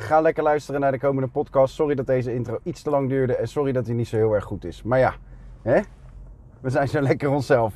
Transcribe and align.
Ga 0.00 0.20
lekker 0.20 0.42
luisteren 0.42 0.80
naar 0.80 0.92
de 0.92 0.98
komende 0.98 1.28
podcast. 1.28 1.74
Sorry 1.74 1.94
dat 1.94 2.06
deze 2.06 2.34
intro 2.34 2.58
iets 2.62 2.82
te 2.82 2.90
lang 2.90 3.08
duurde. 3.08 3.36
En 3.36 3.48
sorry 3.48 3.72
dat 3.72 3.86
hij 3.86 3.94
niet 3.94 4.08
zo 4.08 4.16
heel 4.16 4.32
erg 4.34 4.44
goed 4.44 4.64
is. 4.64 4.82
Maar 4.82 4.98
ja, 4.98 5.14
hè? 5.62 5.80
we 6.60 6.70
zijn 6.70 6.88
zo 6.88 7.00
lekker 7.00 7.30
onszelf. 7.30 7.74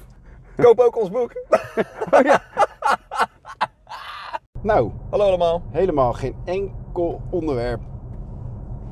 Koop 0.56 0.78
ook 0.78 0.96
ons 1.00 1.10
boek. 1.10 1.32
Nou, 4.62 4.90
Hallo 5.10 5.24
allemaal. 5.26 5.62
helemaal 5.70 6.12
geen 6.12 6.34
enkel 6.44 7.20
onderwerp. 7.30 7.80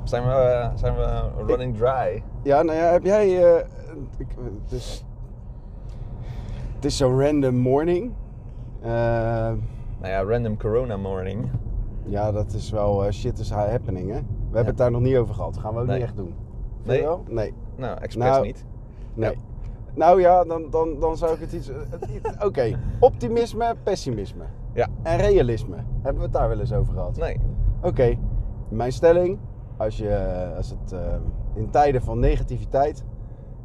Zijn 0.04 0.26
we, 0.26 0.32
eh, 0.32 0.70
zijn 0.74 0.95
we 0.96 1.23
running 1.46 1.76
dry? 1.76 2.23
Ja, 2.42 2.62
nou 2.62 2.78
ja, 2.78 2.84
heb 2.84 3.04
jij. 3.04 3.54
eh, 3.54 3.66
ik- 4.18 4.34
het, 4.62 4.73
is, 4.73 5.04
het 6.74 6.84
is 6.84 6.96
zo'n 6.96 7.20
random 7.20 7.54
morning. 7.54 8.12
Eh, 8.82 8.90
Nou 8.90 10.12
ja, 10.12 10.23
random 10.23 10.56
corona 10.56 10.96
morning. 10.96 11.51
Ja, 12.04 12.32
dat 12.32 12.52
is 12.52 12.70
wel 12.70 13.04
eh, 13.04 13.12
shit 13.12 13.38
is 13.38 13.50
happening, 13.50 14.10
hè? 14.10 14.18
We 14.18 14.56
hebben 14.56 14.66
het 14.66 14.77
daar 14.77 14.90
nog 14.90 15.00
niet 15.00 15.16
over 15.16 15.34
gehad. 15.34 15.54
Dat 15.54 15.62
gaan 15.62 15.74
we 15.74 15.80
ook 15.80 15.86
Nee. 15.86 15.96
niet 15.96 16.04
echt 16.06 16.16
doen. 16.16 16.34
Vind 16.74 16.86
Nee? 16.86 16.96
je 16.98 17.02
wel? 17.04 17.23
Nee. 17.28 17.54
Nou, 17.76 17.98
expres 18.00 18.28
Nou, 18.30 18.45
niet. 18.46 18.64
nee. 19.14 19.30
Ja. 19.30 19.36
Nou 19.95 20.20
ja, 20.20 20.45
dan, 20.45 20.70
dan, 20.70 21.00
dan 21.00 21.16
zou 21.16 21.32
ik 21.34 21.40
het 21.40 21.52
iets. 21.52 21.68
eh, 21.68 21.76
Oké, 22.46 22.78
optimisme, 23.01 23.74
pessimisme. 23.82 24.45
Ja. 24.73 24.87
En 25.02 25.16
realisme. 25.16 25.76
Hebben 25.76 26.16
we 26.16 26.23
het 26.23 26.32
daar 26.32 26.48
wel 26.48 26.60
eens 26.60 26.73
over 26.73 26.93
gehad? 26.93 27.16
Nee. 27.16 27.40
Oké, 27.82 28.16
mijn 28.68 28.93
stelling, 28.93 29.38
als, 29.76 29.96
je, 29.96 30.52
als 30.56 30.71
het, 30.71 30.93
eh, 30.93 31.15
in 31.54 31.71
tijden 31.71 32.02
van 32.02 32.18
negativiteit 32.18 33.04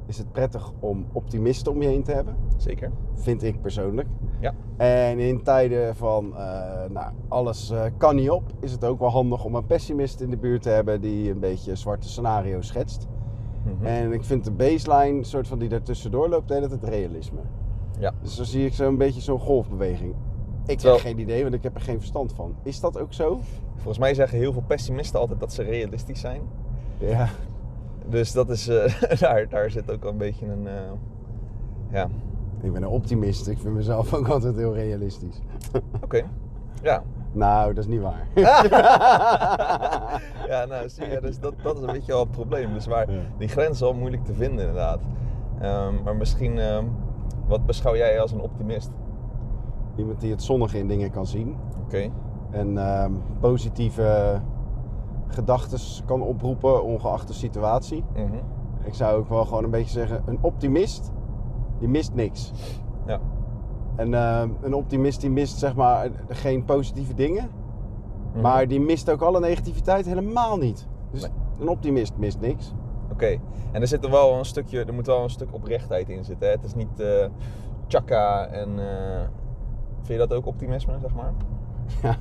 is 0.06 0.18
het 0.18 0.32
prettig 0.32 0.72
om 0.80 1.06
optimisten 1.12 1.72
om 1.72 1.82
je 1.82 1.88
heen 1.88 2.04
te 2.04 2.12
hebben, 2.12 2.36
Zeker. 2.58 2.92
vind 3.16 3.44
ik 3.44 3.62
persoonlijk. 3.62 4.08
Ja. 4.40 4.54
En 4.78 5.20
in 5.20 5.44
tijden 5.44 5.96
van 5.96 6.38
eh, 6.38 6.90
nou, 6.90 7.12
alles 7.28 7.70
eh, 7.70 7.84
kan 7.98 8.16
niet 8.16 8.30
op, 8.30 8.44
is 8.60 8.72
het 8.72 8.86
ook 8.86 9.00
wel 9.00 9.10
handig 9.10 9.46
om 9.46 9.56
een 9.56 9.66
pessimist 9.66 10.22
in 10.22 10.30
de 10.30 10.38
buurt 10.38 10.62
te 10.62 10.70
hebben 10.70 11.02
die 11.02 11.32
een 11.32 11.40
beetje 11.40 11.76
zwarte 11.76 12.08
scenario 12.10 12.62
schetst. 12.62 13.08
Mhm. 13.64 13.86
En 13.86 14.12
ik 14.14 14.24
vind 14.24 14.44
de 14.44 14.52
baseline, 14.52 15.24
soort 15.24 15.48
van 15.48 15.60
die 15.60 15.70
daartussendoor 15.70 16.30
loopt, 16.30 16.50
hele 16.50 16.68
tijd 16.68 16.84
realisme. 16.84 17.40
Ja. 18.00 18.14
Dus 18.22 18.36
dan 18.36 18.46
zie 18.46 18.66
ik 18.66 18.74
zo'n 18.74 18.98
beetje 18.98 19.22
zo'n 19.22 19.40
golfbeweging. 19.40 20.14
Ik 20.66 20.78
Terwijl- 20.78 20.98
heb 20.98 21.06
geen 21.08 21.20
idee, 21.20 21.42
want 21.44 21.54
ik 21.54 21.64
heb 21.64 21.76
er 21.76 21.82
geen 21.82 21.98
verstand 22.00 22.34
van. 22.34 22.56
Is 22.64 22.80
dat 22.80 23.00
ook 23.00 23.14
zo? 23.14 23.40
Volgens 23.76 23.98
mij 23.98 24.14
zeggen 24.14 24.38
heel 24.38 24.54
veel 24.54 24.64
pessimisten 24.68 25.20
altijd 25.20 25.40
dat 25.40 25.54
ze 25.54 25.64
realistisch 25.64 26.20
zijn. 26.20 26.42
Ja. 26.98 27.28
Dus 28.10 28.32
dat 28.32 28.50
is, 28.50 28.68
eh, 28.68 29.02
daar, 29.20 29.50
daar 29.50 29.70
zit 29.70 29.92
ook 29.92 30.02
wel 30.04 30.12
een 30.12 30.18
beetje 30.18 30.46
een, 30.46 30.68
eh, 30.68 30.74
ja, 31.92 32.08
Ik 32.62 32.74
ben 32.74 32.84
een 32.84 32.90
optimist. 32.90 33.48
Ik 33.48 33.58
vind 33.60 33.74
mezelf 33.74 34.14
ook 34.14 34.28
altijd 34.28 34.56
heel 34.56 34.74
realistisch. 34.74 35.40
oké. 36.04 36.24
Ja. 36.82 37.04
Nou, 37.32 37.74
dat 37.74 37.84
is 37.84 37.90
niet 37.90 38.02
waar. 38.02 38.28
ja, 40.52 40.66
nou 40.66 40.90
zie 40.90 41.10
je, 41.10 41.20
dus 41.22 41.40
dat, 41.40 41.54
dat 41.64 41.78
is 41.78 41.82
een 41.84 41.92
beetje 41.94 42.12
wel 42.12 42.22
het 42.22 42.32
probleem. 42.32 42.74
Dus 42.74 42.86
waar, 42.86 43.12
Ja. 43.12 43.20
die 43.38 43.48
grens 43.48 43.80
wel 43.80 43.94
moeilijk 43.94 44.26
te 44.26 44.34
vinden 44.34 44.60
inderdaad. 44.60 45.00
Ehm, 45.62 45.94
maar 46.04 46.16
misschien, 46.16 46.60
ehm, 46.60 46.84
wat 47.48 47.66
beschouw 47.66 47.96
jij 47.96 48.20
als 48.22 48.32
een 48.32 48.42
optimist? 48.42 48.90
Iemand 49.96 50.20
die 50.22 50.32
het 50.32 50.44
zonnige 50.44 50.78
in 50.78 50.88
dingen 50.88 51.12
kan 51.12 51.26
zien. 51.26 51.56
Oké. 51.86 52.10
En 52.52 52.78
ehm, 52.78 53.12
positieve 53.40 54.40
gedachten 55.28 55.80
kan 56.06 56.22
oproepen, 56.22 56.84
ongeacht 56.84 57.28
de 57.28 57.34
situatie. 57.34 58.04
Mhm. 58.14 58.34
Ik 58.84 58.94
zou 58.94 59.18
ook 59.20 59.30
wel 59.30 59.46
gewoon 59.46 59.64
een 59.64 59.70
beetje 59.72 59.92
zeggen, 59.92 60.22
een 60.26 60.38
optimist, 60.42 61.12
die 61.80 61.88
mist 61.88 62.14
niks. 62.14 62.52
Ja. 63.06 63.20
En 63.96 64.14
ehm, 64.14 64.50
een 64.62 64.74
optimist 64.74 65.22
die 65.22 65.30
mist 65.30 65.58
zeg 65.58 65.76
maar 65.76 66.10
geen 66.30 66.66
positieve 66.66 67.14
dingen. 67.14 67.50
Mhm. 68.32 68.42
Maar 68.42 68.68
die 68.68 68.80
mist 68.80 69.10
ook 69.10 69.22
alle 69.22 69.40
negativiteit 69.40 70.06
helemaal 70.06 70.58
niet. 70.58 70.88
Dus 71.12 71.22
Nee. 71.22 71.32
een 71.60 71.68
optimist 71.70 72.18
mist 72.18 72.40
niks. 72.40 72.74
Oké. 73.12 73.38
En 73.72 73.82
er 73.82 73.88
zit 73.88 74.04
er 74.04 74.12
wel 74.12 74.34
een 74.34 74.46
stukje, 74.46 74.84
er 74.86 74.94
moet 74.94 75.06
wel 75.06 75.24
een 75.24 75.30
stuk 75.30 75.54
oprechtheid 75.54 76.10
in 76.10 76.24
zitten. 76.24 76.48
Hè? 76.48 76.54
Het 76.54 76.64
is 76.64 76.74
niet 76.76 77.00
eh 77.00 77.26
chakka 77.88 78.46
en... 78.48 78.70
eh, 78.80 79.22
vind 79.96 80.20
je 80.22 80.28
dat 80.28 80.34
ook 80.38 80.46
optimisme, 80.46 81.00
zeg 81.00 81.14
maar? 81.14 81.34
Ja, 82.04 82.18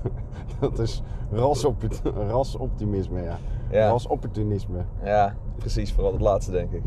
dat 0.60 0.78
is 0.78 1.02
rasoptimisme, 2.28 3.22
ja. 3.22 3.38
Ja. 3.70 3.88
Rasopportunisme. 3.88 4.84
Ja, 5.04 5.34
precies. 5.56 5.92
Vooral 5.92 6.12
het 6.12 6.20
laatste, 6.20 6.52
denk 6.52 6.72
ik. 6.72 6.82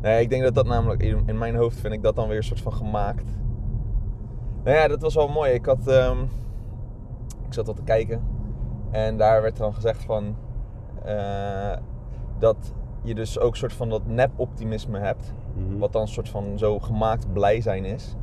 Nee, 0.00 0.22
ik 0.22 0.30
denk 0.30 0.42
dat 0.42 0.54
dat 0.54 0.66
namelijk, 0.66 1.02
in, 1.02 1.38
mijn 1.38 1.56
hoofd 1.56 1.80
vind 1.80 1.94
ik 1.94 2.02
dat 2.02 2.16
dan 2.16 2.28
weer 2.28 2.36
een 2.36 2.42
soort 2.42 2.60
van 2.60 2.72
gemaakt. 2.72 3.24
Nou 4.64 4.76
ja, 4.76 4.88
dat 4.88 5.02
was 5.02 5.14
wel 5.14 5.28
mooi. 5.28 5.52
Ik 5.52 5.66
had, 5.66 5.86
ehm, 5.86 6.18
ik 7.46 7.52
zat 7.54 7.66
wat 7.66 7.76
te 7.76 7.82
kijken 7.82 8.22
en 8.90 9.16
daar 9.16 9.42
werd 9.42 9.56
dan 9.56 9.74
gezegd 9.74 10.04
van, 10.04 10.36
eh, 11.04 11.76
dat 12.38 12.72
je 13.02 13.14
dus 13.14 13.38
ook 13.38 13.50
een 13.50 13.56
soort 13.56 13.72
van 13.72 13.88
dat 13.88 14.06
nep-optimisme 14.06 14.98
hebt. 14.98 15.32
Mhm. 15.54 15.78
Wat 15.78 15.92
dan 15.92 16.02
een 16.02 16.08
soort 16.08 16.28
van 16.28 16.58
zo 16.58 16.78
gemaakt 16.78 17.32
blij 17.32 17.60
zijn 17.60 17.84
is. 17.84 18.16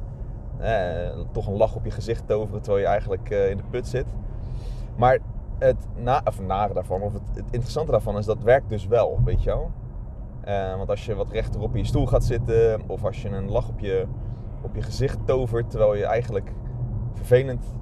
Eh, 0.60 1.20
toch 1.32 1.48
een 1.48 1.58
lach 1.58 1.76
op 1.76 1.86
je 1.86 1.92
gezicht 1.92 2.28
toveren 2.28 2.62
terwijl 2.62 2.84
je 2.84 2.90
eigenlijk 2.90 3.30
eh, 3.30 3.50
in 3.50 3.58
de 3.58 3.64
put 3.70 3.88
zit. 3.88 4.06
Maar 4.96 5.20
het 5.58 5.88
na, 5.96 6.22
of 6.26 6.42
nare 6.42 6.74
daarvan, 6.74 7.02
of 7.02 7.14
het, 7.14 7.22
het 7.34 7.46
interessante 7.52 7.92
daarvan 7.92 8.18
is 8.18 8.26
dat 8.26 8.44
werkt 8.44 8.70
dus 8.70 8.88
wel, 8.88 9.20
weet 9.26 9.44
je 9.44 9.50
wel. 9.50 9.72
Eh, 10.42 10.76
want 10.78 10.90
als 10.90 11.06
je 11.06 11.16
wat 11.16 11.32
rechter 11.32 11.62
op 11.62 11.76
je 11.76 11.84
stoel 11.86 12.06
gaat 12.06 12.24
zitten, 12.24 12.82
of 12.88 13.06
als 13.06 13.22
je 13.22 13.30
een 13.30 13.50
lach 13.52 13.70
op 13.70 13.80
je, 13.80 14.06
op 14.62 14.76
je 14.76 14.82
gezicht 14.82 15.18
tovert 15.26 15.70
terwijl 15.70 15.96
je 15.96 16.06
eigenlijk 16.06 16.52
vervelend, 17.14 17.74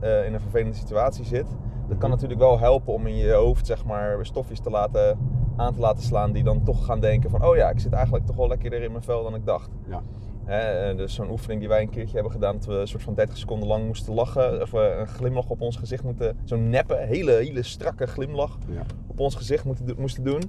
eh, 0.00 0.26
in 0.26 0.34
een 0.34 0.40
vervelende 0.40 0.76
situatie 0.76 1.24
zit, 1.24 1.46
dat 1.88 1.98
kan 1.98 1.98
Mhm. 1.98 2.10
natuurlijk 2.10 2.40
wel 2.40 2.58
helpen 2.58 2.92
om 2.92 3.06
in 3.06 3.16
je 3.16 3.32
hoofd 3.32 3.66
zeg 3.66 3.84
maar 3.84 4.26
stofjes 4.26 4.60
te 4.60 4.70
laten, 4.70 5.18
aan 5.56 5.74
te 5.74 5.80
laten 5.80 6.02
slaan 6.02 6.32
die 6.32 6.44
dan 6.44 6.62
toch 6.62 6.84
gaan 6.84 7.00
denken 7.00 7.30
van 7.30 7.44
oh 7.44 7.56
ja, 7.56 7.70
ik 7.70 7.80
zit 7.80 7.92
eigenlijk 7.92 8.26
toch 8.26 8.36
wel 8.36 8.48
lekkerder 8.48 8.82
in 8.82 8.90
mijn 8.90 9.04
vel 9.04 9.22
dan 9.22 9.34
ik 9.34 9.46
dacht. 9.46 9.70
Ja. 9.88 10.02
Hè, 10.50 10.88
eh, 10.90 10.96
dus 10.96 11.14
zo'n 11.14 11.30
oefening 11.30 11.60
die 11.60 11.68
wij 11.68 11.80
een 11.82 11.90
keertje 11.90 12.14
hebben 12.14 12.32
gedaan, 12.32 12.54
dat 12.56 12.64
we 12.66 12.72
een 12.72 12.88
soort 12.88 13.02
van 13.02 13.14
30 13.14 13.36
seconden 13.36 13.68
lang 13.68 13.86
moesten 13.86 14.14
lachen, 14.14 14.62
of 14.62 14.70
we 14.70 14.96
een 15.00 15.06
glimlach 15.06 15.48
op 15.50 15.60
ons 15.60 15.76
gezicht 15.76 16.04
moeten, 16.04 16.36
zo'n 16.44 16.68
neppe, 16.68 16.96
hele, 16.96 17.32
hele 17.32 17.62
strakke 17.62 18.06
glimlach 18.06 18.58
Ja. 18.68 18.82
op 19.06 19.20
ons 19.20 19.34
gezicht 19.34 19.64
moeten, 19.64 19.94
moesten 19.98 20.24
doen. 20.24 20.42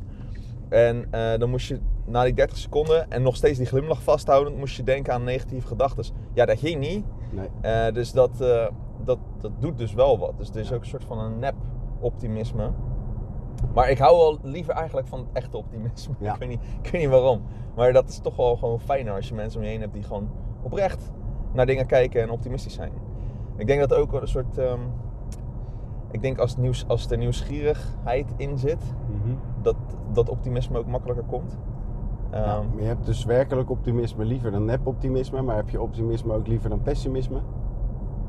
En 0.69 1.05
eh, 1.11 1.39
dan 1.39 1.49
moest 1.49 1.67
je 1.67 1.79
na 2.05 2.23
die 2.23 2.33
30 2.33 2.57
seconden 2.57 3.11
en 3.11 3.21
nog 3.21 3.35
steeds 3.35 3.57
die 3.57 3.67
glimlach 3.67 4.03
vasthouden, 4.03 4.55
moest 4.57 4.75
je 4.75 4.83
denken 4.83 5.13
aan 5.13 5.23
negatieve 5.23 5.67
gedachten. 5.67 6.05
Ja, 6.33 6.45
dat 6.45 6.59
ging 6.59 6.79
niet. 6.79 7.05
Nee. 7.31 7.47
Eh, 7.61 7.93
dus 7.93 8.11
dat, 8.11 8.37
dat, 9.03 9.17
dat 9.41 9.51
doet 9.59 9.77
dus 9.77 9.93
wel 9.93 10.19
wat. 10.19 10.37
Dus 10.37 10.47
het 10.47 10.55
is 10.55 10.69
Ja. 10.69 10.75
ook 10.75 10.81
een 10.81 10.87
soort 10.87 11.03
van 11.03 11.19
een 11.19 11.39
nep 11.39 11.55
optimisme. 11.99 12.71
Maar 13.73 13.89
ik 13.89 13.97
hou 13.97 14.17
wel 14.17 14.37
liever 14.51 14.73
eigenlijk 14.73 15.07
van 15.07 15.19
het 15.19 15.27
echte 15.33 15.57
optimisme. 15.57 16.13
Ja. 16.19 16.33
Ik, 16.33 16.39
weet 16.39 16.49
niet, 16.49 16.59
ik 16.81 16.91
weet 16.91 17.01
niet 17.01 17.09
waarom. 17.11 17.41
Maar 17.75 17.93
dat 17.93 18.09
is 18.09 18.19
toch 18.19 18.35
wel 18.35 18.55
gewoon 18.57 18.79
fijner 18.79 19.13
als 19.13 19.27
je 19.27 19.33
mensen 19.35 19.59
om 19.59 19.65
je 19.65 19.71
heen 19.71 19.81
hebt 19.81 19.93
die 19.93 20.03
gewoon 20.03 20.29
oprecht 20.61 21.11
naar 21.53 21.65
dingen 21.65 21.85
kijken 21.85 22.21
en 22.21 22.29
optimistisch 22.29 22.73
zijn. 22.73 22.91
Ik 23.57 23.67
denk 23.67 23.79
dat 23.79 23.91
er 23.91 23.97
ook 23.97 24.13
een 24.13 24.27
soort. 24.27 24.57
ehm, 24.57 24.79
ik 26.11 26.21
denk 26.21 26.37
als, 26.39 26.57
nieuws, 26.57 26.85
als 26.87 27.09
er 27.09 27.17
nieuwsgierigheid 27.17 28.33
in 28.37 28.57
zit, 28.57 28.93
Mhm. 29.09 29.35
dat, 29.61 29.75
dat 30.11 30.29
optimisme 30.29 30.77
ook 30.77 30.87
makkelijker 30.87 31.23
komt. 31.25 31.57
Ja, 32.31 32.37
Ehm, 32.43 32.79
je 32.79 32.85
hebt 32.85 33.05
dus 33.05 33.25
werkelijk 33.25 33.69
optimisme 33.69 34.25
liever 34.25 34.51
dan 34.51 34.65
nep-optimisme, 34.65 35.41
maar 35.41 35.55
heb 35.55 35.69
je 35.69 35.81
optimisme 35.81 36.33
ook 36.33 36.47
liever 36.47 36.69
dan 36.69 36.81
pessimisme? 36.81 37.39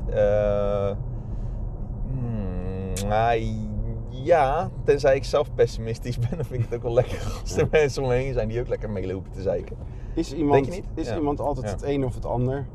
Eh, 0.09 0.91
hmm, 2.07 2.93
ja, 4.21 4.69
tenzij 4.83 5.15
ik 5.15 5.23
zelf 5.23 5.53
pessimistisch 5.55 6.19
ben, 6.29 6.29
dan 6.35 6.45
vind 6.45 6.59
ik 6.63 6.65
het 6.69 6.75
ook 6.75 6.83
wel 6.83 6.93
lekker 6.93 7.37
als 7.41 7.57
er 7.57 7.67
mensen 7.71 8.01
om 8.03 8.07
me 8.09 8.15
heen 8.15 8.33
zijn 8.33 8.47
die 8.47 8.59
ook 8.59 8.67
lekker 8.67 8.89
meelopen 8.89 9.31
te 9.31 9.41
zeiken. 9.41 9.75
Is 10.13 10.33
iemand, 10.33 10.53
Denk 10.63 10.75
je 10.75 10.81
niet? 10.81 10.89
Is 11.05 11.07
Ja. 11.09 11.15
iemand 11.17 11.39
altijd 11.39 11.65
Ja. 11.65 11.71
het 11.71 11.81
een 11.83 12.05
of 12.05 12.15
het 12.15 12.25
ander? 12.25 12.65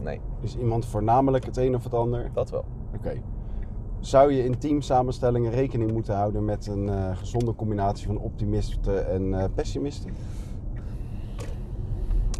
Nee, 0.00 0.20
Is 0.40 0.56
iemand 0.56 0.86
voornamelijk 0.86 1.44
het 1.44 1.56
een 1.56 1.74
of 1.74 1.84
het 1.84 1.94
ander? 1.94 2.30
dat 2.34 2.50
wel. 2.50 2.64
Oké. 2.96 3.12
Zou 4.00 4.32
je 4.32 4.44
in 4.44 4.58
teamsamenstellingen 4.58 5.50
rekening 5.50 5.92
moeten 5.92 6.14
houden 6.14 6.44
met 6.44 6.66
een 6.66 6.88
eh, 6.88 7.16
gezonde 7.16 7.54
combinatie 7.54 8.06
van 8.06 8.18
optimisten 8.18 9.08
en 9.08 9.40
eh, 9.40 9.44
pessimisten? 9.54 10.10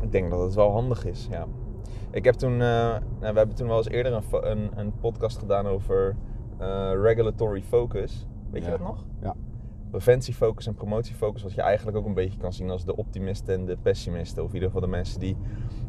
Ik 0.02 0.12
denk 0.12 0.30
dat 0.30 0.40
het 0.40 0.54
wel 0.54 0.70
handig 0.70 1.04
is, 1.06 1.28
ja. 1.30 1.46
Ik 2.10 2.24
heb 2.24 2.34
toen, 2.34 2.52
eh, 2.52 2.58
nou, 2.58 3.00
we 3.20 3.26
hebben 3.38 3.54
toen 3.54 3.68
wel 3.68 3.76
eens 3.76 3.88
eerder 3.88 4.12
een, 4.12 4.50
een, 4.50 4.70
een 4.76 4.92
podcast 5.00 5.38
gedaan 5.38 5.66
over 5.66 6.16
regulatory 7.02 7.62
focus. 7.62 8.26
Weet 8.50 8.64
je 8.64 8.70
dat 8.70 8.80
nog? 8.80 9.04
Ja. 9.20 9.34
preventiefocus 9.90 10.66
en 10.66 10.74
promotiefocus, 10.74 11.42
wat 11.42 11.54
je 11.54 11.62
eigenlijk 11.62 11.96
ook 11.96 12.06
een 12.06 12.14
beetje 12.14 12.38
kan 12.38 12.52
zien 12.52 12.70
als 12.70 12.84
de 12.84 12.96
optimisten 12.96 13.54
en 13.54 13.64
de 13.64 13.76
pessimisten. 13.82 14.42
Of 14.42 14.48
in 14.48 14.54
ieder 14.54 14.68
geval 14.68 14.84
de 14.84 14.96
mensen 14.96 15.20
die 15.20 15.36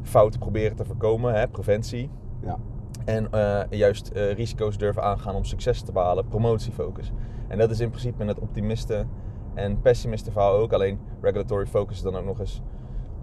fouten 0.01 0.39
proberen 0.39 0.75
te 0.75 0.85
voorkomen, 0.85 1.33
hè, 1.33 1.47
preventie. 1.47 2.09
Ja. 2.41 2.57
En 3.05 3.31
eh, 3.31 3.61
juist 3.69 4.09
eh, 4.09 4.31
risico's 4.31 4.77
durven 4.77 5.03
aangaan 5.03 5.35
om 5.35 5.43
succes 5.43 5.81
te 5.81 5.91
behalen, 5.91 6.27
promotiefocus. 6.27 7.11
En 7.47 7.57
dat 7.57 7.69
is 7.69 7.79
in 7.79 7.89
principe 7.89 8.21
in 8.21 8.27
het 8.27 8.39
optimisten 8.39 9.09
en 9.53 9.81
pessimisten 9.81 10.31
verhaal 10.31 10.55
ook. 10.55 10.73
Alleen 10.73 10.99
regulatory 11.21 11.65
focus 11.65 11.95
is 11.95 12.01
dan 12.01 12.15
ook 12.15 12.25
nog 12.25 12.39
eens 12.39 12.61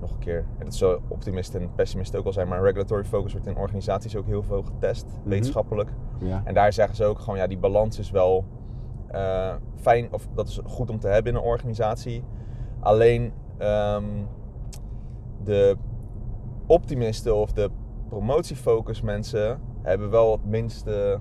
nog 0.07 0.15
een 0.17 0.25
keer. 0.25 0.45
En 0.59 0.65
dat 0.65 0.75
zo 0.75 1.01
optimisten 1.09 1.61
en 1.61 1.75
pessimisten 1.75 2.19
ook 2.19 2.27
al 2.27 2.33
zijn, 2.33 2.49
maar 2.49 2.63
regulatory 2.63 3.05
focus 3.05 3.33
wordt 3.33 3.47
in 3.47 3.57
organisaties 3.57 4.17
ook 4.17 4.27
heel 4.27 4.43
veel 4.43 4.63
getest, 4.63 5.07
wetenschappelijk. 5.25 5.91
Ja. 6.19 6.43
En 6.45 6.55
daar 6.55 6.73
zeggen 6.73 6.97
ze 6.97 7.05
ook 7.05 7.19
gewoon, 7.19 7.39
ja, 7.39 7.47
die 7.47 7.59
balans 7.59 7.99
is 7.99 8.11
wel 8.11 8.45
eh, 9.09 9.55
fijn, 9.75 10.09
of 10.13 10.29
dat 10.35 10.49
is 10.49 10.61
goed 10.65 10.91
om 10.91 10.99
te 10.99 11.09
hebben 11.09 11.33
in 11.33 11.39
een 11.39 11.45
organisatie. 11.45 12.25
Alleen 12.81 13.33
ehm, 13.59 14.05
de 15.45 15.77
optimisten 16.67 17.37
of 17.37 17.53
de 17.53 17.71
promotiefocus 18.09 19.01
mensen 19.01 19.61
hebben 19.83 20.11
wel 20.11 20.33
het 20.33 20.45
minste 20.45 21.21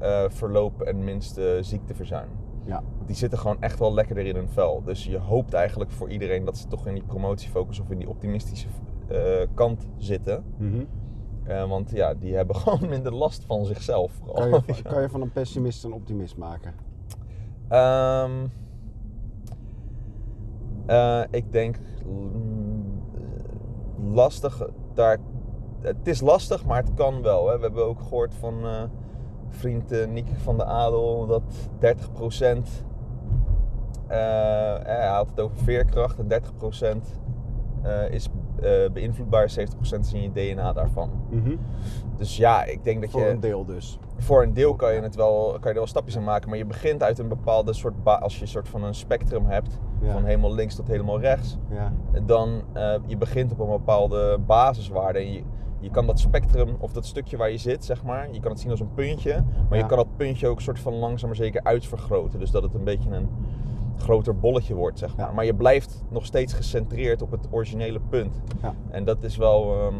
eh, 0.00 0.24
verloop 0.28 0.82
en 0.82 1.04
minste 1.04 1.58
ziekteverzuim. 1.60 2.28
Ja. 2.64 2.82
Die 3.06 3.16
zitten 3.16 3.38
gewoon 3.38 3.60
echt 3.60 3.78
wel 3.78 3.94
lekkerder 3.94 4.26
in 4.26 4.36
hun 4.36 4.48
vel. 4.48 4.82
Dus 4.84 5.04
je 5.04 5.18
hoopt 5.18 5.52
eigenlijk 5.52 5.90
voor 5.90 6.10
iedereen 6.10 6.44
dat 6.44 6.56
ze 6.56 6.66
toch 6.66 6.86
in 6.86 6.94
die 6.94 7.02
promotiefocus 7.02 7.80
of 7.80 7.90
in 7.90 7.98
die 7.98 8.08
optimistische 8.08 8.68
eh, 9.08 9.46
kant 9.54 9.86
zitten. 9.98 10.44
Mhm. 10.56 10.84
Eh, 11.44 11.68
want 11.68 11.90
ja, 11.90 12.14
die 12.14 12.34
hebben 12.34 12.56
gewoon 12.62 12.88
minder 12.88 13.14
last 13.14 13.44
van 13.44 13.64
zichzelf. 13.64 14.20
Kan, 14.32 14.62
je, 14.66 14.82
kan 14.92 15.02
je 15.02 15.08
van 15.08 15.20
een 15.20 15.32
pessimist 15.32 15.84
een 15.84 15.92
optimist 15.92 16.36
maken? 16.36 16.74
Ehm, 17.68 18.46
eh, 20.86 21.22
ik 21.30 21.52
denk 21.52 21.78
mm, 22.04 23.02
lastig. 24.12 24.68
Daar, 24.94 25.18
het 25.80 26.06
is 26.06 26.20
lastig, 26.20 26.64
maar 26.64 26.82
het 26.82 26.94
kan 26.94 27.22
wel. 27.22 27.48
Hè. 27.48 27.56
We 27.56 27.62
hebben 27.62 27.86
ook 27.86 28.00
gehoord 28.00 28.34
van 28.34 28.54
vriend 29.54 29.92
eh, 29.92 30.06
Nick 30.06 30.26
van 30.36 30.56
de 30.56 30.64
Adel 30.64 31.26
dat 31.26 31.42
30 31.78 32.08
eh, 34.06 34.16
hij 34.82 35.06
had 35.06 35.28
het 35.30 35.40
over 35.40 35.56
veerkracht 35.58 36.18
en 36.18 36.28
30% 36.28 37.00
eh, 37.82 38.10
is 38.10 38.28
eh, 38.60 38.70
beïnvloedbaar, 38.92 39.50
70 39.50 39.92
is 40.00 40.12
in 40.12 40.22
je 40.22 40.32
DNA 40.32 40.72
daarvan. 40.72 41.10
Dus 42.16 42.36
ja, 42.36 42.64
ik 42.64 42.84
denk 42.84 43.00
dat 43.00 43.10
Voor 43.10 43.20
je 43.20 43.28
een 43.28 43.40
deel 43.40 43.64
dus. 43.64 43.98
voor 44.16 44.42
een 44.42 44.52
deel 44.54 44.74
kan 44.74 44.94
je, 44.94 45.00
het 45.00 45.16
wel, 45.16 45.46
kan 45.52 45.60
je 45.62 45.68
er 45.68 45.74
wel 45.74 45.86
stapjes 45.86 46.16
in 46.16 46.24
maken, 46.24 46.48
maar 46.48 46.58
je 46.58 46.64
begint 46.66 47.02
uit 47.02 47.18
een 47.18 47.28
bepaalde 47.28 47.72
soort, 47.72 47.94
als 48.04 48.34
je 48.36 48.42
een 48.42 48.48
soort 48.48 48.68
van 48.68 48.84
een 48.84 48.94
spectrum 48.94 49.46
hebt, 49.46 49.78
Ja. 50.00 50.12
van 50.12 50.24
helemaal 50.24 50.54
links 50.54 50.74
tot 50.74 50.88
helemaal 50.88 51.20
rechts, 51.20 51.58
Ja. 51.70 51.92
dan 52.26 52.62
uh, 52.76 52.94
je 53.06 53.16
begint 53.16 53.52
op 53.52 53.58
een 53.58 53.66
bepaalde 53.66 54.38
basiswaarde. 54.46 55.18
En 55.18 55.32
je, 55.32 55.42
je 55.84 55.90
kan 55.90 56.06
dat 56.06 56.20
spectrum, 56.20 56.68
of 56.78 56.92
dat 56.92 57.06
stukje 57.06 57.36
waar 57.36 57.50
je 57.50 57.56
zit, 57.56 57.84
zeg 57.84 58.02
maar, 58.04 58.32
je 58.32 58.40
kan 58.40 58.50
het 58.50 58.60
zien 58.60 58.70
als 58.70 58.80
een 58.80 58.94
puntje, 58.94 59.32
maar 59.68 59.78
Ja. 59.78 59.82
je 59.82 59.86
kan 59.86 59.96
dat 59.96 60.16
puntje 60.16 60.48
ook 60.48 60.60
soort 60.60 60.78
van 60.80 60.92
langzaam 60.94 61.28
maar 61.28 61.36
zeker 61.38 61.62
uitvergroten. 61.64 62.38
Dus 62.38 62.50
dat 62.50 62.62
het 62.62 62.74
een 62.74 62.84
beetje 62.84 63.10
een 63.10 63.28
groter 63.98 64.36
bolletje 64.38 64.74
wordt, 64.74 64.98
zeg 64.98 65.16
maar. 65.16 65.26
Ja. 65.26 65.32
Maar 65.32 65.44
je 65.44 65.54
blijft 65.54 66.04
nog 66.10 66.24
steeds 66.26 66.52
gecentreerd 66.52 67.22
op 67.22 67.30
het 67.30 67.46
originele 67.50 68.00
punt. 68.08 68.40
Ja. 68.62 68.74
En 68.90 69.04
dat 69.04 69.22
is 69.22 69.36
wel... 69.36 69.74
ehm, 69.80 69.94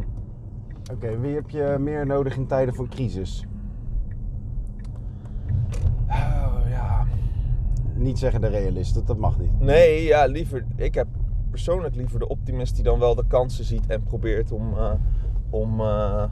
Oké, 0.92 1.18
wie 1.20 1.34
heb 1.34 1.50
je 1.50 1.76
meer 1.80 2.06
nodig 2.06 2.36
in 2.36 2.46
tijden 2.46 2.74
van 2.74 2.88
crisis? 2.88 3.44
oh, 6.08 6.68
ja, 6.68 7.04
Niet 7.94 8.18
zeggen 8.18 8.40
de 8.40 8.46
realist, 8.46 8.94
dat, 8.94 9.06
dat 9.06 9.18
mag 9.18 9.38
niet. 9.38 9.60
Nee, 9.60 10.02
ja, 10.04 10.24
liever. 10.24 10.64
Ik 10.76 10.94
heb 10.94 11.06
persoonlijk 11.50 11.94
liever 11.94 12.18
de 12.18 12.28
optimist 12.28 12.74
die 12.74 12.84
dan 12.84 12.98
wel 12.98 13.14
de 13.14 13.24
kansen 13.26 13.64
ziet 13.64 13.86
en 13.86 14.02
probeert 14.02 14.52
om, 14.52 14.76
eh, 14.76 14.90
om, 15.54 15.80
eh, 15.80 16.24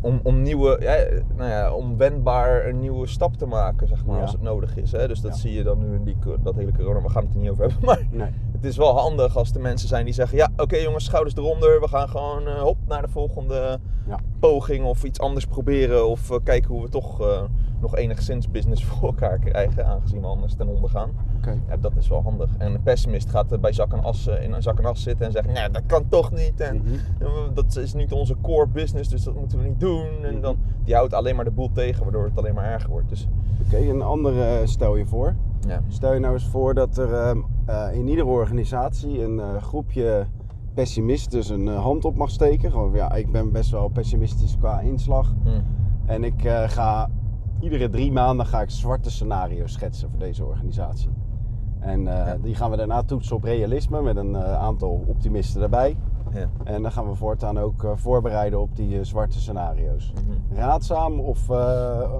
om, 0.00 0.20
om 0.22 0.42
nieuwe, 0.42 0.76
ja, 0.80 1.20
nou 1.36 1.50
ja, 1.50 1.72
om 1.72 1.96
wendbaar 1.96 2.66
een 2.66 2.80
nieuwe 2.80 3.06
stap 3.06 3.36
te 3.36 3.46
maken, 3.46 3.88
zeg 3.88 4.04
maar, 4.04 4.16
Ja. 4.16 4.22
als 4.22 4.32
het 4.32 4.42
nodig 4.42 4.76
is. 4.76 4.92
Hè? 4.92 5.08
Dus 5.08 5.20
dat 5.20 5.34
Ja. 5.34 5.40
zie 5.40 5.52
je 5.52 5.62
dan 5.62 5.78
nu 5.78 5.94
in 5.94 6.04
die, 6.04 6.16
dat 6.42 6.54
hele 6.54 6.72
corona. 6.72 7.00
We 7.02 7.08
gaan 7.08 7.24
het 7.24 7.34
er 7.34 7.40
niet 7.40 7.50
over 7.50 7.62
hebben, 7.68 7.84
maar 7.90 8.06
Nee. 8.10 8.28
het 8.52 8.64
is 8.64 8.76
wel 8.76 8.98
handig 8.98 9.36
als 9.36 9.52
er 9.52 9.60
mensen 9.60 9.88
zijn 9.88 10.04
die 10.04 10.14
zeggen: 10.14 10.36
ja, 10.38 10.50
oké 10.56 10.76
jongens, 10.76 11.04
schouders 11.04 11.36
eronder, 11.36 11.80
we 11.80 11.88
gaan 11.88 12.08
gewoon 12.08 12.46
eh, 12.46 12.60
hop 12.60 12.76
naar 12.86 13.02
de 13.02 13.08
volgende 13.08 13.78
poging 14.40 14.84
of 14.84 15.04
iets 15.04 15.20
anders 15.20 15.46
proberen 15.46 16.08
of 16.08 16.30
eh, 16.30 16.36
kijken 16.44 16.70
hoe 16.74 16.82
we 16.82 16.88
toch 16.88 17.20
nog 17.80 17.96
enigszins 17.96 18.50
business 18.50 18.84
voor 18.88 19.08
elkaar 19.08 19.38
krijgen, 19.38 19.86
aangezien 19.86 20.20
we 20.20 20.26
anders 20.26 20.54
ten 20.54 20.68
onder 20.68 20.90
gaan. 20.90 21.10
Ja, 21.68 21.76
dat 21.76 21.96
is 21.96 22.08
wel 22.08 22.22
handig. 22.22 22.50
En 22.58 22.74
een 22.74 22.82
pessimist 22.82 23.30
gaat 23.30 23.60
bij 23.60 23.72
zak 23.72 23.92
en 23.92 24.02
as, 24.04 24.26
eh, 24.26 24.42
in 24.42 24.52
een 24.52 24.62
zak 24.62 24.78
en 24.78 24.84
as 24.84 25.02
zitten 25.02 25.26
en 25.26 25.32
zegt: 25.32 25.46
Nee, 25.52 25.70
dat 25.70 25.82
kan 25.86 26.08
toch 26.08 26.30
niet. 26.32 26.60
En 26.60 26.76
Mhm. 26.76 27.54
dat 27.54 27.76
is 27.76 27.94
niet 27.94 28.12
onze 28.12 28.36
core 28.42 28.66
business, 28.68 29.08
dus 29.10 29.22
dat 29.22 29.34
moeten 29.34 29.58
we 29.58 29.64
niet 29.64 29.80
doen. 29.80 30.06
En 30.22 30.32
Mhm. 30.32 30.40
dan, 30.42 30.56
die 30.84 30.94
houdt 30.94 31.14
alleen 31.14 31.36
maar 31.36 31.44
de 31.44 31.50
boel 31.50 31.70
tegen, 31.72 32.02
waardoor 32.02 32.24
het 32.24 32.38
alleen 32.38 32.54
maar 32.54 32.64
erger 32.64 32.90
wordt. 32.90 33.08
Dus 33.08 33.28
Oké, 33.66 33.76
een 33.76 34.02
andere 34.02 34.42
eh, 34.58 34.66
stel 34.66 34.96
je 34.96 35.06
voor. 35.06 35.34
ja. 35.68 35.80
Stel 35.88 36.12
je 36.14 36.20
nou 36.20 36.34
eens 36.34 36.46
voor 36.46 36.74
dat 36.74 36.96
er 36.96 37.12
ehm, 37.14 37.38
eh, 37.66 37.86
in 37.92 38.08
iedere 38.08 38.28
organisatie 38.28 39.22
een 39.22 39.40
groepje 39.60 40.26
pessimisten 40.74 41.38
dus 41.38 41.48
een 41.48 41.66
hand 41.68 42.04
op 42.04 42.16
mag 42.16 42.30
steken. 42.30 42.70
Gewoon, 42.70 42.92
ja, 42.94 43.12
ik 43.12 43.32
ben 43.32 43.52
best 43.52 43.70
wel 43.70 43.88
pessimistisch 43.88 44.56
qua 44.58 44.80
inslag. 44.80 45.32
Hm. 45.42 45.48
En 46.06 46.24
ik 46.24 46.48
ga 46.66 47.08
iedere 47.60 47.88
drie 47.88 48.12
maanden 48.12 48.46
ga 48.46 48.60
ik 48.62 48.70
zwarte 48.70 49.10
scenario's 49.10 49.72
schetsen 49.72 50.10
voor 50.10 50.18
deze 50.18 50.44
organisatie. 50.44 51.10
En 51.80 52.08
eh, 52.08 52.26
Ja. 52.26 52.36
die 52.42 52.54
gaan 52.54 52.70
we 52.70 52.76
daarna 52.76 53.02
toetsen 53.02 53.36
op 53.36 53.42
realisme 53.44 54.02
met 54.02 54.16
een 54.16 54.34
eh, 54.34 54.52
aantal 54.54 55.04
optimisten 55.06 55.62
erbij. 55.62 55.96
Ja. 56.32 56.48
En 56.64 56.82
dan 56.82 56.92
gaan 56.92 57.08
we 57.08 57.14
voortaan 57.14 57.58
ook 57.58 57.84
eh, 57.84 57.90
voorbereiden 57.94 58.60
op 58.60 58.76
die 58.76 59.04
zwarte 59.04 59.38
scenario's. 59.40 60.12
Mhm. 60.12 60.58
Raadzaam 60.58 61.20
of 61.20 61.50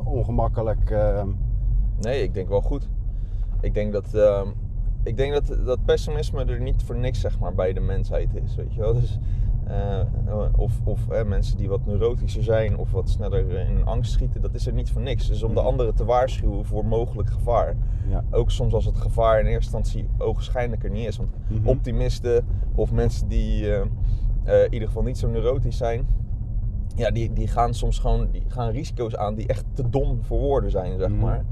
ongemakkelijk? 0.05 0.91
eh, 0.91 1.23
Nee, 2.01 2.23
ik 2.23 2.35
denk 2.35 2.49
wel 2.49 2.61
goed. 2.61 2.89
Ik 3.61 3.75
denk 3.75 3.93
dat, 3.93 4.15
ehm, 4.15 4.47
ik 5.03 5.17
denk 5.17 5.33
dat, 5.33 5.59
dat 5.65 5.85
pessimisme 5.85 6.45
er 6.45 6.61
niet 6.61 6.83
voor 6.83 6.97
niks 6.99 7.21
zeg 7.21 7.39
maar, 7.39 7.55
bij 7.55 7.73
de 7.73 7.81
mensheid 7.81 8.35
is. 8.35 8.55
Weet 8.57 8.75
je 8.75 8.81
wel? 8.81 8.93
Dus, 8.93 9.19
eh, 9.67 10.47
of 10.57 10.81
of 10.85 11.09
eh, 11.09 11.25
mensen 11.25 11.57
die 11.57 11.69
wat 11.69 11.87
neurotischer 11.87 12.43
zijn 12.43 12.77
of 12.79 12.91
wat 12.91 13.09
sneller 13.09 13.51
in 13.51 13.85
angst 13.85 14.13
schieten, 14.13 14.41
dat 14.43 14.55
is 14.55 14.67
er 14.67 14.73
niet 14.73 14.91
voor 14.91 15.03
niks. 15.03 15.29
Dus 15.29 15.43
om 15.43 15.55
de 15.55 15.61
Mhm. 15.61 15.69
anderen 15.69 15.95
te 15.95 16.05
waarschuwen 16.05 16.65
voor 16.65 16.85
mogelijk 16.87 17.31
gevaar. 17.31 17.77
ja. 18.09 18.25
Ook 18.31 18.51
soms 18.51 18.75
als 18.75 18.85
het 18.85 18.97
gevaar 18.99 19.41
in 19.41 19.47
eerste 19.47 19.77
instantie 19.77 20.09
ogenschijnlijker 20.19 20.91
niet 20.91 21.07
is. 21.07 21.17
Want 21.17 21.31
Mhm. 21.49 21.69
optimisten 21.69 22.45
of 22.75 22.93
mensen 22.93 23.29
die 23.29 23.73
eh, 23.75 23.81
in 24.65 24.73
ieder 24.73 24.89
geval 24.89 25.03
niet 25.03 25.19
zo 25.19 25.29
neurotisch 25.29 25.77
zijn, 25.77 26.07
ja, 26.95 27.11
die, 27.11 27.33
die 27.33 27.49
gaan 27.49 27.75
soms 27.75 27.99
gewoon 27.99 28.29
die 28.31 28.43
gaan 28.49 28.71
risico's 28.71 29.17
aan 29.17 29.35
die 29.35 29.47
echt 29.47 29.65
te 29.73 29.89
dom 29.91 30.23
voor 30.23 30.39
woorden 30.39 30.71
zijn, 30.71 30.99
zeg 30.99 31.09
Mhm. 31.09 31.21
maar. 31.21 31.45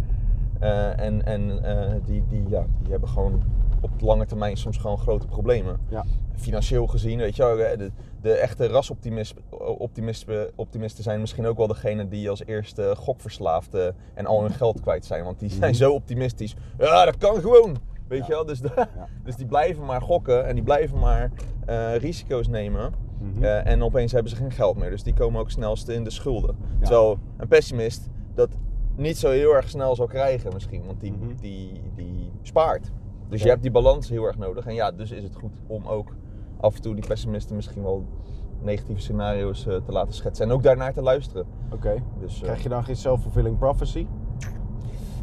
En 0.96 1.24
en 1.26 1.60
die, 2.04 2.22
die, 2.28 2.42
ja, 2.48 2.66
die 2.82 2.90
hebben 2.90 3.08
gewoon 3.08 3.42
op 3.84 4.00
lange 4.00 4.26
termijn 4.26 4.56
soms 4.56 4.76
gewoon 4.76 4.98
grote 4.98 5.26
problemen. 5.26 5.80
Ja. 5.88 6.04
Financieel 6.36 6.86
gezien, 6.86 7.18
weet 7.18 7.36
je 7.36 7.74
de, 7.78 7.90
de 8.20 8.32
echte 8.32 8.66
rasoptimisten 8.66 9.42
optimisten, 9.78 10.50
optimisten 10.54 11.02
zijn 11.04 11.20
misschien 11.20 11.46
ook 11.46 11.56
wel 11.56 11.66
degene 11.66 12.08
die 12.08 12.30
als 12.30 12.44
eerste 12.44 12.94
gokverslaafden 12.96 13.96
en 14.14 14.26
al 14.26 14.42
hun 14.42 14.50
geld 14.52 14.80
kwijt 14.80 15.04
zijn. 15.04 15.24
Want 15.24 15.38
die 15.38 15.48
zijn 15.50 15.70
Mhm. 15.70 15.78
zo 15.80 15.92
optimistisch. 15.92 16.54
Ja, 16.78 17.04
dat 17.04 17.16
kan 17.16 17.40
gewoon. 17.40 17.76
Weet 18.08 18.18
Ja. 18.18 18.24
je 18.26 18.32
wel? 18.32 18.44
Dus, 18.44 18.60
de- 18.60 18.72
Ja. 18.76 18.88
dus 19.24 19.36
die 19.36 19.46
blijven 19.46 19.84
maar 19.84 20.02
gokken 20.02 20.46
en 20.46 20.54
die 20.54 20.64
blijven 20.64 20.98
maar 20.98 21.30
eh, 21.66 21.96
risico's 21.96 22.48
nemen. 22.48 22.92
Mhm. 23.18 23.44
Eh, 23.44 23.66
en 23.66 23.82
opeens 23.82 24.12
hebben 24.12 24.30
ze 24.30 24.36
geen 24.36 24.50
geld 24.52 24.76
meer. 24.76 24.90
Dus 24.90 25.02
die 25.02 25.14
komen 25.14 25.40
ook 25.40 25.50
snelst 25.50 25.88
in 25.88 26.04
de 26.04 26.10
schulden. 26.10 26.56
Ja. 26.60 26.78
Terwijl 26.86 27.18
een 27.36 27.48
pessimist 27.48 28.08
dat 28.34 28.48
niet 28.96 29.18
zo 29.18 29.30
heel 29.30 29.54
erg 29.54 29.68
snel 29.68 29.94
zal 29.94 30.06
krijgen 30.06 30.52
misschien. 30.52 30.82
Want 30.86 31.00
die, 31.00 31.12
Mhm. 31.12 31.34
die, 31.40 31.80
die 31.94 32.30
spaart. 32.42 32.90
Dus 33.34 33.42
Ja. 33.42 33.48
je 33.48 33.52
hebt 33.52 33.62
die 33.62 33.82
balans 33.82 34.08
heel 34.08 34.24
erg 34.24 34.38
nodig. 34.38 34.66
En 34.66 34.74
ja, 34.74 34.90
dus 34.92 35.10
is 35.10 35.22
het 35.22 35.34
goed 35.34 35.52
om 35.66 35.86
ook 35.86 36.14
af 36.60 36.74
en 36.74 36.82
toe 36.82 36.94
die 36.94 37.06
pessimisten 37.06 37.56
misschien 37.56 37.82
wel 37.82 38.04
negatieve 38.60 39.00
scenario's 39.00 39.66
eh, 39.66 39.76
te 39.76 39.92
laten 39.92 40.14
schetsen. 40.14 40.46
En 40.46 40.52
ook 40.52 40.62
daarnaar 40.62 40.92
te 40.92 41.02
luisteren. 41.02 41.46
Oké. 41.72 41.94
Dus, 42.20 42.36
eh, 42.36 42.42
Krijg 42.42 42.62
je 42.62 42.68
dan 42.68 42.84
geen 42.84 42.96
self-fulfilling 42.96 43.58
prophecy? 43.58 44.06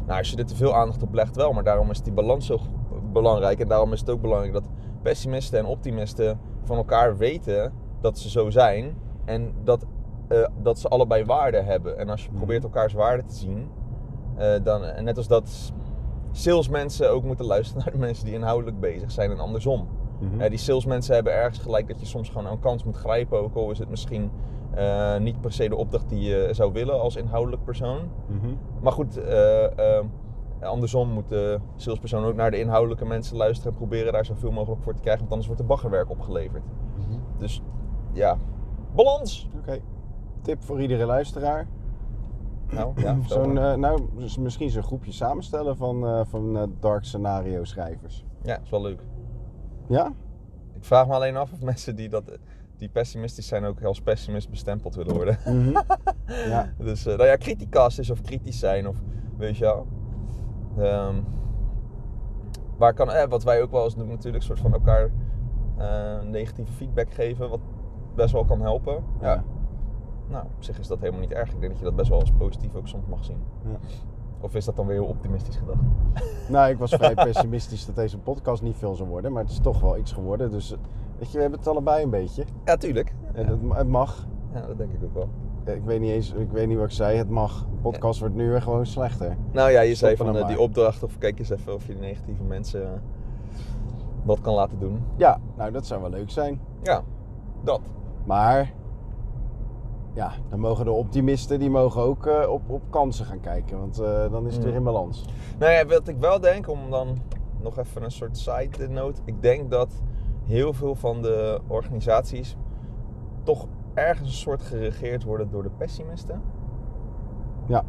Nou, 0.06 0.18
als 0.18 0.30
je 0.30 0.36
er 0.36 0.46
te 0.46 0.56
veel 0.56 0.74
aandacht 0.74 1.02
op 1.02 1.14
legt 1.14 1.36
wel, 1.36 1.52
maar 1.52 1.64
daarom 1.64 1.90
is 1.90 2.02
die 2.02 2.12
balans 2.12 2.46
zo 2.46 2.58
belangrijk. 3.12 3.60
En 3.60 3.68
daarom 3.68 3.92
is 3.92 4.00
het 4.00 4.10
ook 4.10 4.20
belangrijk 4.20 4.52
dat 4.52 4.68
pessimisten 5.02 5.58
en 5.58 5.64
optimisten 5.64 6.38
van 6.64 6.76
elkaar 6.76 7.16
weten 7.16 7.72
dat 8.00 8.18
ze 8.18 8.30
zo 8.30 8.50
zijn. 8.50 8.96
En 9.24 9.52
dat, 9.64 9.86
eh, 10.28 10.46
dat 10.62 10.78
ze 10.78 10.88
allebei 10.88 11.24
waarde 11.24 11.60
hebben. 11.62 11.98
En 11.98 12.08
als 12.08 12.22
je 12.22 12.28
Mhm. 12.28 12.36
probeert 12.36 12.62
elkaars 12.64 12.92
waarde 12.92 13.24
te 13.24 13.34
zien, 13.34 13.68
dan, 14.62 14.82
net 15.04 15.16
als 15.16 15.28
dat 15.28 15.72
salesmensen 16.32 17.10
ook 17.10 17.24
moeten 17.24 17.44
luisteren 17.44 17.82
naar 17.84 17.92
de 17.92 17.98
mensen 17.98 18.24
die 18.24 18.34
inhoudelijk 18.34 18.80
bezig 18.80 19.10
zijn 19.10 19.30
en 19.30 19.38
andersom. 19.38 19.88
Mhm. 20.20 20.40
Eh, 20.40 20.48
die 20.48 20.58
salesmensen 20.58 21.14
hebben 21.14 21.32
ergens 21.32 21.58
gelijk 21.58 21.88
dat 21.88 22.00
je 22.00 22.06
soms 22.06 22.28
gewoon 22.28 22.46
een 22.46 22.60
kans 22.60 22.84
moet 22.84 22.96
grijpen. 22.96 23.40
Ook 23.40 23.54
al 23.54 23.70
is 23.70 23.78
het 23.78 23.88
misschien 23.88 24.30
eh, 24.74 25.18
niet 25.18 25.40
per 25.40 25.52
se 25.52 25.68
de 25.68 25.76
opdracht 25.76 26.08
die 26.08 26.20
je 26.20 26.48
zou 26.50 26.72
willen 26.72 27.00
als 27.00 27.16
inhoudelijk 27.16 27.64
persoon. 27.64 28.08
Mhm. 28.26 28.54
Maar 28.80 28.92
goed, 28.92 29.16
eh, 29.16 29.98
andersom 30.60 31.08
moet 31.08 31.28
de 31.28 31.58
salespersoon 31.76 32.24
ook 32.24 32.34
naar 32.34 32.50
de 32.50 32.58
inhoudelijke 32.58 33.04
mensen 33.04 33.36
luisteren 33.36 33.72
en 33.72 33.78
proberen 33.78 34.12
daar 34.12 34.24
zoveel 34.24 34.50
mogelijk 34.50 34.82
voor 34.82 34.94
te 34.94 35.00
krijgen, 35.00 35.20
want 35.20 35.30
anders 35.30 35.46
wordt 35.46 35.62
er 35.62 35.68
baggerwerk 35.68 36.10
opgeleverd. 36.10 36.62
Dus 37.38 37.62
ja, 38.12 38.36
balans! 38.94 39.48
Oké. 39.58 39.80
Tip 40.42 40.62
voor 40.62 40.80
iedere 40.80 41.04
luisteraar. 41.04 41.66
Nou, 42.72 43.00
ja, 43.00 43.16
Zo'n, 43.26 43.58
eh, 43.58 43.74
nou, 43.74 44.08
dus 44.16 44.38
misschien 44.38 44.70
zo'n 44.70 44.82
groepje 44.82 45.12
samenstellen 45.12 45.76
van, 45.76 46.06
eh, 46.06 46.20
van 46.24 46.56
eh, 46.56 46.62
dark 46.80 47.04
scenario 47.04 47.64
schrijvers. 47.64 48.24
ja, 48.42 48.60
is 48.62 48.70
wel 48.70 48.82
leuk. 48.82 49.00
Ja? 49.88 50.12
Ik 50.74 50.84
vraag 50.84 51.06
me 51.06 51.14
alleen 51.14 51.36
af 51.36 51.52
of 51.52 51.62
mensen 51.62 51.96
die, 51.96 52.08
dat, 52.08 52.38
die 52.76 52.88
pessimistisch 52.88 53.46
zijn 53.46 53.64
ook 53.64 53.82
als 53.82 54.00
pessimist 54.00 54.50
bestempeld 54.50 54.94
willen 54.94 55.14
worden. 55.14 55.38
ja. 56.26 56.72
Dus 56.78 57.04
nou 57.04 57.24
ja, 57.24 57.36
criticast 57.36 57.98
is 57.98 58.10
of 58.10 58.20
kritisch 58.20 58.58
zijn 58.58 58.88
of 58.88 58.96
weet 59.36 59.56
je 59.56 59.64
wel. 59.64 59.86
Ehm, 60.78 61.16
waar 62.76 62.94
kan, 62.94 63.10
eh, 63.10 63.28
wat 63.28 63.44
wij 63.44 63.62
ook 63.62 63.70
wel 63.70 63.84
eens 63.84 63.94
doen 63.94 64.08
natuurlijk, 64.08 64.44
soort 64.44 64.58
van 64.58 64.72
elkaar 64.72 65.10
negatieve 66.24 66.72
feedback 66.72 67.12
geven, 67.12 67.48
wat 67.48 67.60
best 68.14 68.32
wel 68.32 68.44
kan 68.44 68.60
helpen. 68.60 69.04
Ja. 69.20 69.44
Nou, 70.32 70.44
op 70.44 70.64
zich 70.64 70.78
is 70.78 70.86
dat 70.86 70.98
helemaal 71.00 71.20
niet 71.20 71.32
erg. 71.32 71.50
Ik 71.50 71.60
denk 71.60 71.70
dat 71.70 71.78
je 71.78 71.84
dat 71.84 71.96
best 71.96 72.08
wel 72.08 72.20
als 72.20 72.32
positief 72.38 72.74
ook 72.74 72.88
soms 72.88 73.06
mag 73.06 73.24
zien. 73.24 73.36
Ja. 73.64 73.78
Of 74.40 74.54
is 74.54 74.64
dat 74.64 74.76
dan 74.76 74.86
weer 74.86 74.96
heel 74.96 75.06
optimistisch 75.06 75.56
gedacht? 75.56 75.80
Nou, 76.48 76.70
ik 76.70 76.78
was 76.78 76.90
vrij 76.90 77.14
pessimistisch 77.28 77.86
dat 77.86 77.94
deze 77.94 78.18
podcast 78.18 78.62
niet 78.62 78.76
veel 78.76 78.94
zou 78.94 79.08
worden, 79.08 79.32
maar 79.32 79.42
het 79.42 79.52
is 79.52 79.58
toch 79.58 79.80
wel 79.80 79.96
iets 79.96 80.12
geworden. 80.12 80.50
Dus 80.50 80.70
weet 81.18 81.30
je, 81.30 81.34
we 81.34 81.40
hebben 81.40 81.58
het 81.58 81.68
allebei 81.68 82.02
een 82.02 82.10
beetje. 82.10 82.44
Ja, 82.64 82.76
tuurlijk. 82.76 83.14
En 83.32 83.46
het, 83.46 83.58
het 83.68 83.88
mag. 83.88 84.26
Ja, 84.52 84.66
dat 84.66 84.78
denk 84.78 84.92
ik 84.92 85.04
ook 85.04 85.14
wel. 85.14 85.28
Ik 85.74 85.82
weet 85.84 86.00
niet 86.00 86.10
eens, 86.10 86.32
ik 86.32 86.50
weet 86.50 86.68
niet 86.68 86.76
wat 86.76 86.86
ik 86.86 86.92
zei. 86.92 87.16
Het 87.16 87.28
mag. 87.28 87.58
De 87.58 87.80
podcast 87.82 88.20
wordt 88.20 88.34
nu 88.34 88.50
weer 88.50 88.62
gewoon 88.62 88.86
slechter. 88.86 89.36
Nou 89.52 89.70
ja, 89.70 89.80
je 89.80 89.94
zei 89.94 90.16
van 90.16 90.36
eh, 90.36 90.46
die 90.46 90.60
opdracht, 90.60 91.02
of 91.02 91.18
kijk 91.18 91.38
eens 91.38 91.50
even 91.50 91.74
of 91.74 91.86
je 91.86 91.92
die 91.92 92.02
negatieve 92.02 92.42
mensen 92.42 92.82
eh, 92.82 93.00
wat 94.22 94.40
kan 94.40 94.54
laten 94.54 94.78
doen. 94.78 95.02
Ja, 95.16 95.40
nou 95.56 95.70
dat 95.70 95.86
zou 95.86 96.00
wel 96.00 96.10
leuk 96.10 96.30
zijn. 96.30 96.60
Ja, 96.82 97.02
dat. 97.64 97.80
Maar 98.24 98.72
ja, 100.14 100.32
dan 100.48 100.60
mogen 100.60 100.84
de 100.84 100.90
optimisten 100.90 101.58
die 101.58 101.70
mogen 101.70 102.02
ook 102.02 102.26
eh, 102.26 102.48
op, 102.50 102.70
op 102.70 102.82
kansen 102.90 103.24
gaan 103.26 103.40
kijken. 103.40 103.78
Want 103.78 103.98
eh, 103.98 104.30
dan 104.30 104.46
is 104.46 104.52
het 104.54 104.62
Mm. 104.62 104.68
weer 104.68 104.78
in 104.78 104.84
balans. 104.84 105.24
Nou 105.58 105.72
ja, 105.72 105.86
wat 105.86 106.08
ik 106.08 106.16
wel 106.18 106.40
denk, 106.40 106.68
om 106.68 106.90
dan 106.90 107.18
nog 107.60 107.78
even 107.78 108.02
een 108.02 108.10
soort 108.10 108.38
side 108.38 108.88
note. 108.88 109.20
Ik 109.24 109.42
denk 109.42 109.70
dat 109.70 110.02
heel 110.44 110.72
veel 110.72 110.94
van 110.94 111.22
de 111.22 111.60
organisaties 111.66 112.56
toch 113.42 113.66
ergens 113.94 114.28
een 114.28 114.34
soort 114.34 114.62
geregeerd 114.62 115.24
worden 115.24 115.50
door 115.50 115.62
de 115.62 115.70
pessimisten. 115.70 116.42
Ja. 117.66 117.84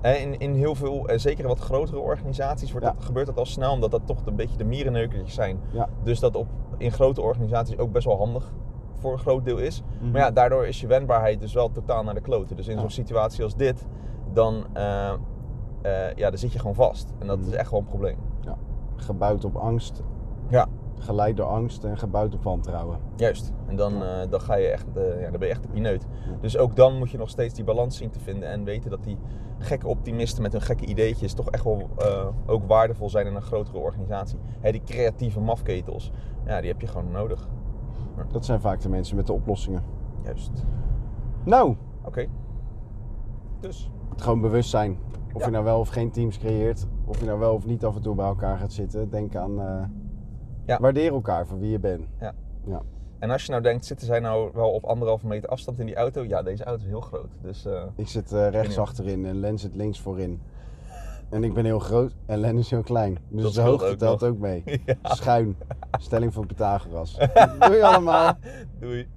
En 0.00 0.20
in, 0.20 0.38
in 0.38 0.54
heel 0.54 0.74
veel, 0.74 1.08
en 1.08 1.20
zeker 1.20 1.46
wat 1.46 1.58
grotere 1.58 1.98
organisaties, 1.98 2.70
wordt 2.72 2.86
Ja. 2.86 2.92
dat, 2.92 3.04
gebeurt 3.04 3.26
dat 3.26 3.38
al 3.38 3.46
snel, 3.46 3.72
omdat 3.72 3.90
dat 3.90 4.06
toch 4.06 4.26
een 4.26 4.36
beetje 4.36 4.56
de 4.56 4.64
mierenneukertjes 4.64 5.34
zijn. 5.34 5.58
Ja. 5.72 5.88
Dus 6.02 6.20
dat 6.20 6.36
op, 6.36 6.46
in 6.76 6.92
grote 6.92 7.20
organisaties 7.22 7.78
ook 7.78 7.92
best 7.92 8.06
wel 8.06 8.16
handig 8.16 8.52
voor 8.98 9.12
een 9.12 9.18
groot 9.18 9.44
deel 9.44 9.58
is. 9.58 9.82
Mhm. 10.00 10.10
Maar 10.10 10.20
ja, 10.20 10.30
daardoor 10.30 10.66
is 10.66 10.80
je 10.80 10.86
wendbaarheid 10.86 11.40
dus 11.40 11.52
wel 11.54 11.70
totaal 11.70 12.02
naar 12.04 12.14
de 12.14 12.20
kloten. 12.20 12.56
Dus 12.56 12.68
in 12.68 12.78
zo'n 12.78 12.90
situatie 12.90 13.44
als 13.44 13.56
dit, 13.56 13.86
dan, 14.32 14.64
eh, 14.72 15.08
eh, 15.82 16.14
ja, 16.14 16.28
dan 16.30 16.38
zit 16.38 16.52
je 16.52 16.58
gewoon 16.58 16.74
vast. 16.74 17.12
En 17.18 17.26
dat 17.26 17.38
Mhm. 17.38 17.48
is 17.48 17.54
echt 17.54 17.70
wel 17.70 17.80
een 17.80 17.86
probleem. 17.86 18.16
Ja. 18.40 18.56
Gebouwd 18.96 19.44
op 19.44 19.56
angst, 19.56 20.02
Ja, 20.48 20.66
geleid 20.98 21.36
door 21.36 21.46
angst 21.46 21.84
en 21.84 21.98
gebouwd 21.98 22.34
op 22.34 22.42
wantrouwen. 22.42 22.98
juist. 23.16 23.52
En 23.66 23.76
dan, 23.76 23.94
Ja. 23.94 24.20
eh, 24.22 24.30
dan, 24.30 24.40
ga 24.40 24.54
je 24.54 24.66
echt, 24.68 24.86
ja, 24.94 25.30
dan 25.30 25.38
ben 25.38 25.48
je 25.48 25.54
echt 25.54 25.62
de 25.62 25.68
pineut. 25.68 26.06
Ja. 26.26 26.32
Dus 26.40 26.56
ook 26.58 26.76
dan 26.76 26.98
moet 26.98 27.10
je 27.10 27.18
nog 27.18 27.28
steeds 27.28 27.54
die 27.54 27.64
balans 27.64 27.96
zien 27.96 28.10
te 28.10 28.20
vinden. 28.20 28.48
En 28.48 28.64
weten 28.64 28.90
dat 28.90 29.04
die 29.04 29.18
gekke 29.58 29.86
optimisten 29.86 30.42
met 30.42 30.52
hun 30.52 30.60
gekke 30.62 30.84
ideetjes 30.86 31.32
toch 31.32 31.50
echt 31.50 31.64
wel 31.64 31.88
ook 32.46 32.66
waardevol 32.66 33.10
zijn 33.10 33.26
in 33.26 33.34
een 33.34 33.42
grotere 33.42 33.78
organisatie. 33.78 34.38
Hè, 34.60 34.72
die 34.72 34.82
creatieve 34.84 35.40
mafketels, 35.40 36.10
ja, 36.46 36.60
die 36.60 36.70
heb 36.70 36.80
je 36.80 36.86
gewoon 36.86 37.10
nodig. 37.10 37.48
Dat 38.32 38.44
zijn 38.44 38.60
vaak 38.60 38.80
de 38.80 38.88
mensen 38.88 39.16
met 39.16 39.26
de 39.26 39.32
oplossingen. 39.32 39.82
Juist. 40.24 40.64
Nou, 41.44 41.76
Oké. 42.04 42.26
Dus. 43.60 43.90
het 44.10 44.22
gewoon 44.22 44.40
bewust 44.40 44.70
zijn. 44.70 44.98
Of 45.32 45.40
Ja. 45.40 45.46
je 45.46 45.52
nou 45.52 45.64
wel 45.64 45.80
of 45.80 45.88
geen 45.88 46.10
teams 46.10 46.38
creëert. 46.38 46.86
Of 47.04 47.20
je 47.20 47.26
nou 47.26 47.38
wel 47.38 47.54
of 47.54 47.66
niet 47.66 47.84
af 47.84 47.96
en 47.96 48.02
toe 48.02 48.14
bij 48.14 48.26
elkaar 48.26 48.58
gaat 48.58 48.72
zitten. 48.72 49.10
Denk 49.10 49.36
aan 49.36 49.60
eh 49.60 49.82
Ja. 50.66 50.78
waardeer 50.80 51.12
elkaar 51.12 51.46
voor 51.46 51.58
wie 51.58 51.70
je 51.70 51.78
bent. 51.78 52.06
Ja. 52.20 52.32
Ja. 52.64 52.82
En 53.18 53.30
als 53.30 53.44
je 53.44 53.50
nou 53.50 53.62
denkt, 53.62 53.84
zitten 53.84 54.06
zij 54.06 54.20
nou 54.20 54.50
wel 54.54 54.70
op 54.70 54.84
anderhalve 54.84 55.26
meter 55.26 55.48
afstand 55.48 55.78
in 55.78 55.86
die 55.86 55.94
auto? 55.96 56.22
Ja, 56.24 56.42
deze 56.42 56.64
auto 56.64 56.82
is 56.82 56.88
heel 56.88 57.00
groot. 57.00 57.28
Dus 57.42 57.64
eh, 57.64 57.82
Ik 57.96 58.08
zit 58.08 58.32
eh, 58.32 58.48
rechts 58.50 58.78
achterin 58.78 59.26
en 59.26 59.40
Len 59.40 59.58
zit 59.58 59.74
links 59.74 60.00
voorin. 60.00 60.40
En 61.30 61.44
ik 61.44 61.54
ben 61.54 61.64
heel 61.64 61.78
groot 61.78 62.12
en 62.26 62.38
Len 62.38 62.58
is 62.58 62.70
heel 62.70 62.82
klein. 62.82 63.18
Dus 63.28 63.42
Dat 63.42 63.54
de 63.54 63.60
hoogte 63.60 63.86
ook 63.86 63.98
telt 63.98 64.20
nog. 64.20 64.30
ook 64.30 64.38
mee. 64.38 64.62
ja. 64.86 64.94
Schuin. 65.02 65.56
Stelling 65.98 66.32
van 66.32 66.46
Pythagoras. 66.46 67.16
Doei 67.58 67.80
allemaal. 67.80 68.38
Doei. 68.80 69.08